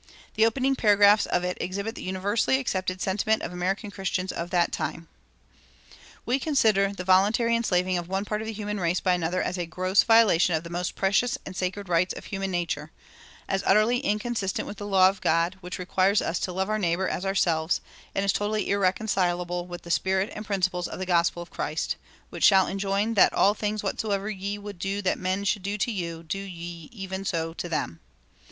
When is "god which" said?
15.21-15.77